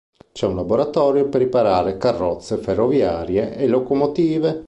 [0.31, 4.59] C'è un laboratorio per riparare carrozze ferroviarie e locomotive.